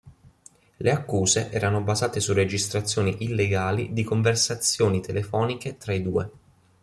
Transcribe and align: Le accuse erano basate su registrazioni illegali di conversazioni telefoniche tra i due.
Le 0.77 0.89
accuse 0.91 1.51
erano 1.51 1.81
basate 1.83 2.19
su 2.21 2.33
registrazioni 2.33 3.17
illegali 3.23 3.93
di 3.93 4.01
conversazioni 4.01 4.99
telefoniche 4.99 5.77
tra 5.77 5.93
i 5.93 6.01
due. 6.01 6.31